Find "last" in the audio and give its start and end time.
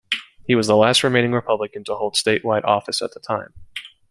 0.75-1.03